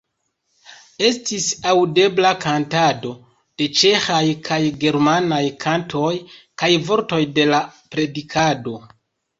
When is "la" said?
7.55-7.65